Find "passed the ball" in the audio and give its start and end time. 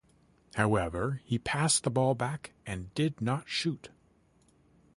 1.37-2.15